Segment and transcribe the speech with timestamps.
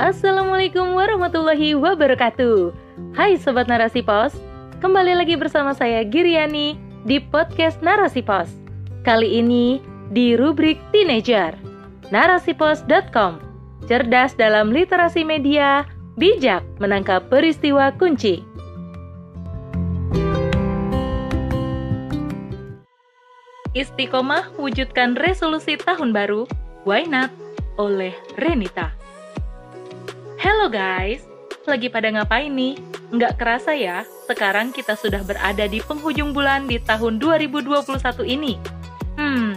[0.00, 2.72] Assalamualaikum warahmatullahi wabarakatuh.
[3.12, 4.32] Hai sobat Narasi Pos,
[4.80, 6.72] kembali lagi bersama saya Giriani
[7.04, 8.48] di podcast Narasi Pos.
[9.04, 9.76] Kali ini
[10.08, 11.52] di rubrik Teenager.
[12.08, 13.44] Narasipos.com.
[13.84, 15.84] Cerdas dalam literasi media,
[16.16, 18.40] bijak menangkap peristiwa kunci.
[23.76, 26.48] Istiqomah wujudkan resolusi tahun baru,
[26.88, 27.28] why not?
[27.76, 28.99] Oleh Renita.
[30.60, 31.24] Hello guys,
[31.64, 32.76] lagi pada ngapain nih?
[33.16, 37.88] Nggak kerasa ya, sekarang kita sudah berada di penghujung bulan di tahun 2021
[38.28, 38.60] ini.
[39.16, 39.56] Hmm,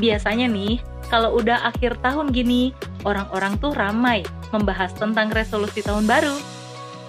[0.00, 0.80] biasanya nih,
[1.12, 2.72] kalau udah akhir tahun gini,
[3.04, 6.32] orang-orang tuh ramai membahas tentang resolusi tahun baru.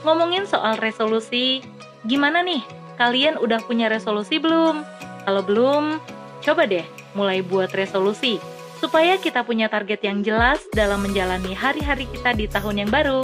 [0.03, 1.63] Ngomongin soal resolusi,
[2.11, 2.59] gimana nih?
[2.99, 4.83] Kalian udah punya resolusi belum?
[5.23, 5.95] Kalau belum,
[6.43, 6.83] coba deh
[7.15, 12.87] mulai buat resolusi supaya kita punya target yang jelas dalam menjalani hari-hari kita di tahun
[12.87, 13.21] yang baru.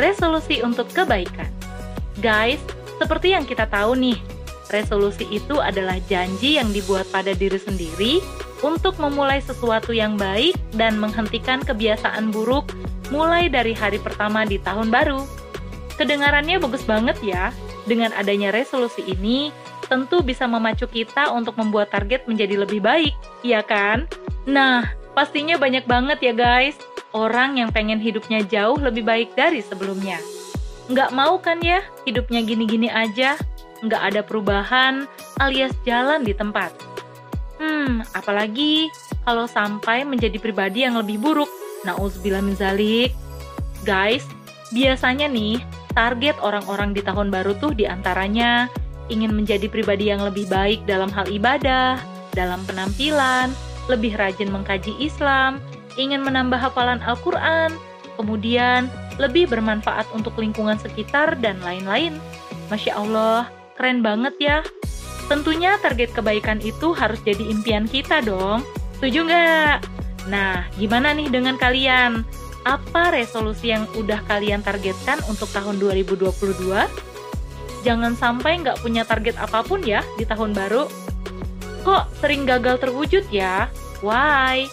[0.00, 1.52] Resolusi untuk kebaikan.
[2.24, 2.58] Guys,
[2.96, 4.18] seperti yang kita tahu nih,
[4.72, 8.24] resolusi itu adalah janji yang dibuat pada diri sendiri
[8.64, 12.72] untuk memulai sesuatu yang baik dan menghentikan kebiasaan buruk
[13.12, 15.28] mulai dari hari pertama di tahun baru.
[16.00, 17.52] Kedengarannya bagus banget ya.
[17.82, 19.50] Dengan adanya resolusi ini,
[19.92, 23.12] tentu bisa memacu kita untuk membuat target menjadi lebih baik,
[23.44, 24.08] iya kan?
[24.48, 26.80] Nah, pastinya banyak banget ya guys,
[27.12, 30.16] orang yang pengen hidupnya jauh lebih baik dari sebelumnya.
[30.88, 33.36] Nggak mau kan ya hidupnya gini-gini aja,
[33.84, 35.04] nggak ada perubahan
[35.44, 36.72] alias jalan di tempat.
[37.60, 38.88] Hmm, apalagi
[39.28, 41.52] kalau sampai menjadi pribadi yang lebih buruk.
[41.84, 43.12] Nauzubillah min zalik.
[43.84, 44.24] Guys,
[44.72, 45.60] biasanya nih,
[45.92, 48.70] target orang-orang di tahun baru tuh di antaranya
[49.08, 51.98] ingin menjadi pribadi yang lebih baik dalam hal ibadah,
[52.36, 53.50] dalam penampilan,
[53.90, 55.58] lebih rajin mengkaji Islam,
[55.98, 57.74] ingin menambah hafalan Al-Quran,
[58.16, 58.86] kemudian
[59.20, 62.16] lebih bermanfaat untuk lingkungan sekitar, dan lain-lain.
[62.72, 64.58] Masya Allah, keren banget ya.
[65.28, 68.64] Tentunya target kebaikan itu harus jadi impian kita dong.
[68.98, 69.76] Setuju nggak?
[70.30, 72.22] Nah, gimana nih dengan kalian?
[72.62, 76.30] Apa resolusi yang udah kalian targetkan untuk tahun 2022?
[77.82, 80.86] Jangan sampai nggak punya target apa pun ya di tahun baru
[81.82, 83.66] kok sering gagal terwujud ya?
[84.00, 84.70] Why?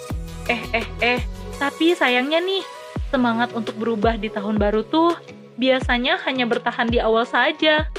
[0.49, 1.21] Eh, eh, eh,
[1.57, 2.61] tapi sayangnya nih,
[3.09, 5.17] semangat untuk berubah di tahun baru tuh
[5.57, 7.89] biasanya hanya bertahan di awal saja.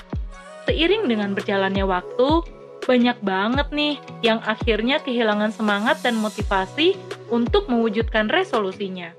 [0.67, 2.47] Seiring dengan berjalannya waktu,
[2.87, 6.95] banyak banget nih yang akhirnya kehilangan semangat dan motivasi
[7.31, 9.15] untuk mewujudkan resolusinya.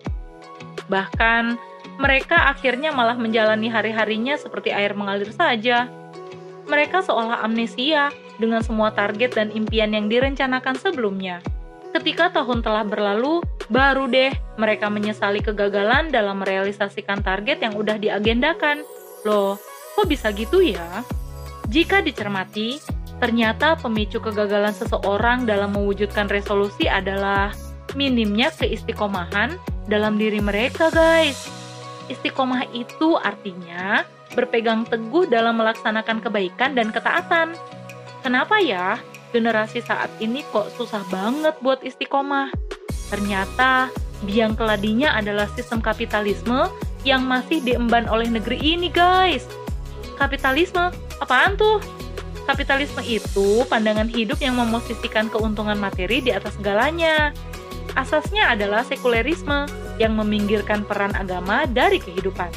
[0.88, 1.56] Bahkan,
[2.02, 5.86] mereka akhirnya malah menjalani hari-harinya seperti air mengalir saja.
[6.66, 8.10] Mereka seolah amnesia
[8.42, 11.46] dengan semua target dan impian yang direncanakan sebelumnya.
[11.94, 18.82] Ketika tahun telah berlalu, baru deh mereka menyesali kegagalan dalam merealisasikan target yang udah diagendakan.
[19.28, 19.60] Loh,
[19.94, 21.04] kok bisa gitu ya?
[21.68, 22.80] Jika dicermati,
[23.20, 27.52] ternyata pemicu kegagalan seseorang dalam mewujudkan resolusi adalah
[27.94, 29.60] minimnya keistiqomahan
[29.92, 31.61] dalam diri mereka, guys.
[32.12, 34.04] Istiqomah itu artinya
[34.36, 37.56] berpegang teguh dalam melaksanakan kebaikan dan ketaatan
[38.22, 39.02] Kenapa ya
[39.34, 42.54] generasi saat ini kok susah banget buat istiqomah?
[43.10, 43.90] Ternyata
[44.22, 46.70] biang keladinya adalah sistem kapitalisme
[47.02, 49.50] yang masih diemban oleh negeri ini guys.
[50.22, 50.94] Kapitalisme?
[51.18, 51.82] Apaan tuh?
[52.46, 57.34] Kapitalisme itu pandangan hidup yang memosisikan keuntungan materi di atas segalanya.
[57.98, 59.66] Asasnya adalah sekulerisme
[60.02, 62.50] yang meminggirkan peran agama dari kehidupan.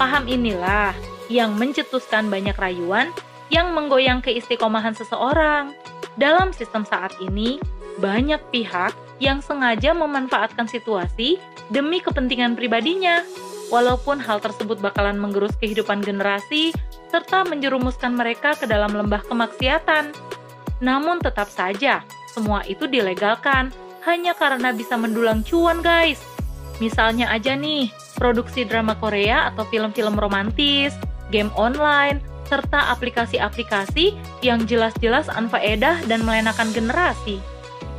[0.00, 0.96] Paham inilah
[1.28, 3.12] yang mencetuskan banyak rayuan
[3.52, 5.76] yang menggoyang keistiqomahan seseorang.
[6.16, 7.60] Dalam sistem saat ini,
[8.00, 11.36] banyak pihak yang sengaja memanfaatkan situasi
[11.68, 13.20] demi kepentingan pribadinya.
[13.68, 16.72] Walaupun hal tersebut bakalan menggerus kehidupan generasi
[17.08, 20.12] serta menjerumuskan mereka ke dalam lembah kemaksiatan.
[20.80, 23.72] Namun tetap saja, semua itu dilegalkan
[24.04, 26.31] hanya karena bisa mendulang cuan guys.
[26.82, 30.90] Misalnya aja nih, produksi drama Korea atau film-film romantis,
[31.30, 32.18] game online,
[32.50, 37.38] serta aplikasi-aplikasi yang jelas-jelas anfaedah dan melenakan generasi.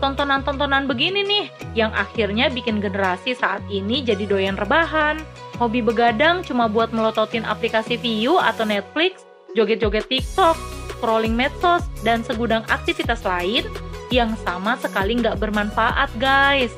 [0.03, 1.45] Tontonan-tontonan begini nih,
[1.79, 5.23] yang akhirnya bikin generasi saat ini jadi doyan rebahan.
[5.63, 9.23] Hobi begadang cuma buat melototin aplikasi View atau Netflix,
[9.55, 10.59] joget-joget TikTok,
[10.91, 13.63] scrolling medsos, dan segudang aktivitas lain
[14.11, 16.75] yang sama sekali nggak bermanfaat guys.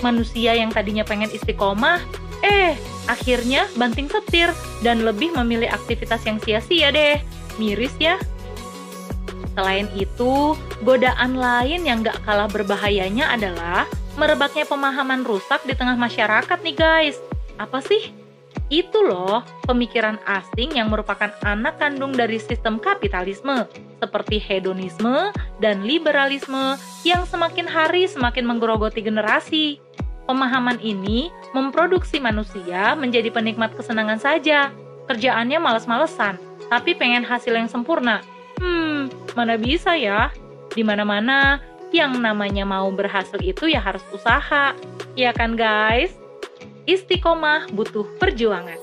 [0.00, 2.00] Manusia yang tadinya pengen istiqomah,
[2.40, 2.76] eh
[3.10, 4.54] Akhirnya banting setir
[4.86, 7.18] dan lebih memilih aktivitas yang sia-sia deh.
[7.58, 8.14] Miris ya.
[9.58, 10.54] Selain itu,
[10.86, 17.16] godaan lain yang gak kalah berbahayanya adalah merebaknya pemahaman rusak di tengah masyarakat nih guys.
[17.58, 18.19] Apa sih?
[18.70, 23.66] Itu loh, pemikiran asing yang merupakan anak kandung dari sistem kapitalisme,
[23.98, 29.82] seperti hedonisme dan liberalisme yang semakin hari semakin menggerogoti generasi.
[30.30, 34.70] Pemahaman ini memproduksi manusia menjadi penikmat kesenangan saja.
[35.10, 36.38] Kerjaannya males-malesan,
[36.70, 38.22] tapi pengen hasil yang sempurna.
[38.62, 40.30] Hmm, mana bisa ya?
[40.70, 41.58] Di mana-mana
[41.90, 44.70] yang namanya mau berhasil itu ya harus usaha.
[45.18, 46.19] Ya kan guys?
[46.88, 48.78] Istiqomah butuh perjuangan.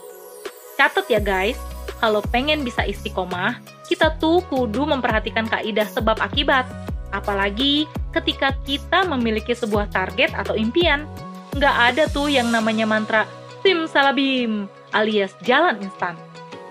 [0.77, 1.57] Catat ya guys,
[1.97, 3.57] kalau pengen bisa istiqomah,
[3.89, 6.69] kita tuh kudu memperhatikan kaidah sebab akibat.
[7.09, 11.09] Apalagi ketika kita memiliki sebuah target atau impian.
[11.57, 13.25] Nggak ada tuh yang namanya mantra
[13.65, 16.13] sim salabim alias jalan instan.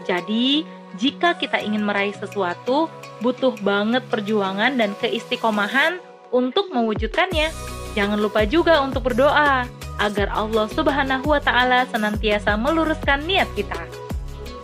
[0.06, 0.62] Jadi,
[0.94, 2.87] jika kita ingin meraih sesuatu,
[3.19, 5.99] butuh banget perjuangan dan keistiqomahan
[6.31, 7.50] untuk mewujudkannya.
[7.99, 9.67] Jangan lupa juga untuk berdoa
[10.02, 13.78] agar Allah Subhanahu wa taala senantiasa meluruskan niat kita.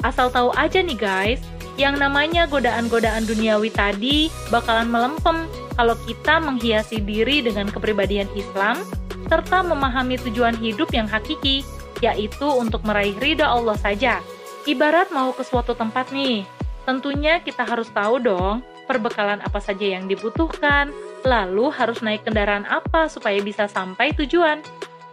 [0.02, 1.40] Asal tahu aja nih guys,
[1.80, 5.46] yang namanya godaan-godaan duniawi tadi bakalan melempem
[5.78, 8.82] kalau kita menghiasi diri dengan kepribadian Islam
[9.30, 11.64] serta memahami tujuan hidup yang hakiki,
[12.04, 14.20] yaitu untuk meraih ridha Allah saja.
[14.68, 16.44] Ibarat mau ke suatu tempat nih,
[16.84, 20.92] tentunya kita harus tahu dong perbekalan apa saja yang dibutuhkan,
[21.22, 24.58] Lalu harus naik kendaraan apa supaya bisa sampai tujuan?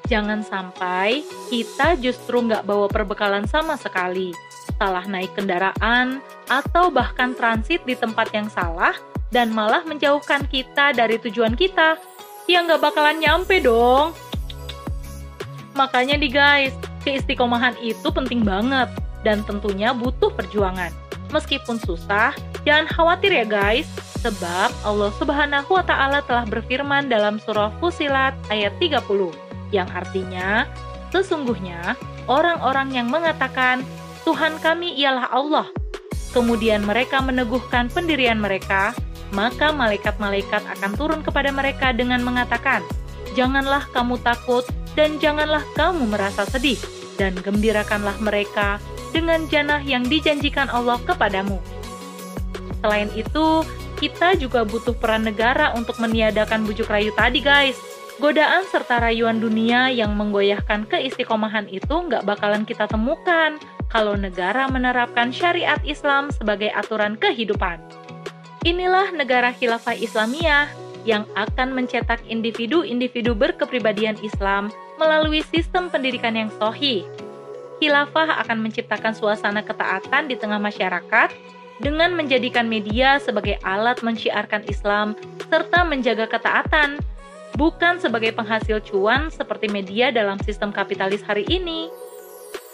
[0.10, 1.22] Jangan sampai
[1.54, 4.34] kita justru nggak bawa perbekalan sama sekali,
[4.82, 6.18] salah naik kendaraan,
[6.50, 8.98] atau bahkan transit di tempat yang salah,
[9.30, 12.02] dan malah menjauhkan kita dari tujuan kita.
[12.50, 14.18] Ya nggak bakalan nyampe dong.
[15.78, 16.74] Makanya nih guys,
[17.06, 18.90] keistiqomahan itu penting banget,
[19.22, 20.90] dan tentunya butuh perjuangan.
[21.30, 22.34] Meskipun susah,
[22.66, 23.86] jangan khawatir ya guys,
[24.26, 30.70] sebab Allah Subhanahu wa taala telah berfirman dalam surah Fusilat ayat 30 yang artinya
[31.10, 31.98] sesungguhnya
[32.30, 33.82] orang-orang yang mengatakan
[34.24, 35.68] Tuhan kami ialah Allah
[36.34, 38.94] kemudian mereka meneguhkan pendirian mereka
[39.30, 42.82] maka malaikat-malaikat akan turun kepada mereka dengan mengatakan
[43.38, 44.66] janganlah kamu takut
[44.98, 46.78] dan janganlah kamu merasa sedih
[47.20, 48.80] dan gembirakanlah mereka
[49.12, 51.60] dengan janah yang dijanjikan Allah kepadamu.
[52.80, 53.68] Selain itu,
[54.00, 57.76] kita juga butuh peran negara untuk meniadakan bujuk rayu tadi guys.
[58.20, 63.56] Godaan serta rayuan dunia yang menggoyahkan keistiqomahan itu nggak bakalan kita temukan
[63.88, 67.80] kalau negara menerapkan syariat Islam sebagai aturan kehidupan.
[68.68, 70.68] Inilah negara khilafah Islamiyah
[71.08, 74.68] yang akan mencetak individu-individu berkepribadian Islam
[75.00, 77.08] melalui sistem pendidikan yang sohih,
[77.80, 81.32] khilafah akan menciptakan suasana ketaatan di tengah masyarakat
[81.80, 85.16] dengan menjadikan media sebagai alat mensyiarkan Islam
[85.48, 87.00] serta menjaga ketaatan,
[87.60, 91.92] bukan sebagai penghasil cuan seperti media dalam sistem kapitalis hari ini.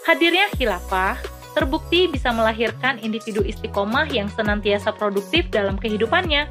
[0.06, 1.18] Hadirnya khilafah
[1.58, 6.46] terbukti bisa melahirkan individu istiqomah yang senantiasa produktif dalam kehidupannya.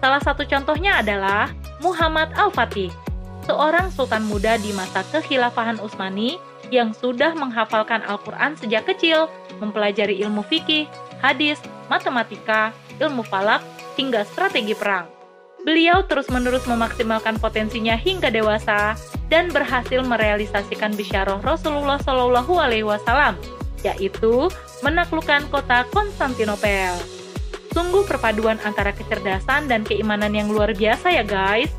[0.00, 1.52] Salah satu contohnya adalah
[1.84, 2.88] Muhammad Al-Fatih,
[3.44, 6.40] seorang sultan muda di masa kekhilafahan Utsmani
[6.72, 9.28] yang sudah menghafalkan Al-Quran sejak kecil,
[9.60, 10.88] mempelajari ilmu fikih,
[11.20, 11.60] hadis,
[11.92, 13.60] matematika, ilmu falak,
[14.00, 15.15] hingga strategi perang.
[15.66, 18.94] Beliau terus-menerus memaksimalkan potensinya hingga dewasa
[19.26, 23.34] dan berhasil merealisasikan bisyarah Rasulullah Shallallahu Alaihi Wasallam,
[23.82, 24.46] yaitu
[24.86, 26.94] menaklukkan kota Konstantinopel.
[27.74, 31.74] Sungguh perpaduan antara kecerdasan dan keimanan yang luar biasa ya guys.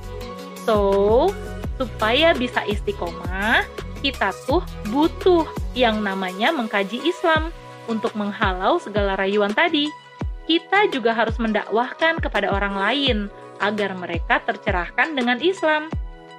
[0.68, 1.32] So,
[1.80, 3.64] supaya bisa istiqomah,
[4.04, 5.48] kita tuh butuh
[5.80, 7.56] yang namanya mengkaji Islam
[7.88, 9.88] untuk menghalau segala rayuan tadi.
[10.44, 15.90] Kita juga harus mendakwahkan kepada orang lain agar mereka tercerahkan dengan Islam.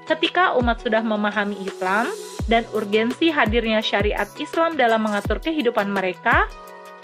[0.08, 2.08] Ketika umat sudah memahami Islam
[2.48, 6.48] dan urgensi hadirnya syariat Islam dalam mengatur kehidupan mereka,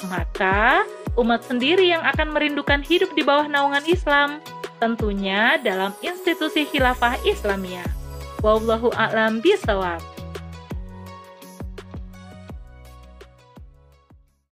[0.09, 0.89] maka
[1.21, 4.41] umat sendiri yang akan merindukan hidup di bawah naungan Islam,
[4.81, 7.87] tentunya dalam institusi khilafah Islamiyah.
[8.41, 10.14] Wallahu a'lam bisawab.